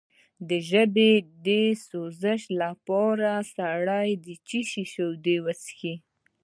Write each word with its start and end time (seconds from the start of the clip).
د 0.49 0.51
ژبې 0.69 1.11
د 1.45 1.47
سوزش 1.87 2.41
لپاره 2.61 3.29
سړې 3.55 4.61
شیدې 4.93 5.37
وڅښئ 5.45 5.95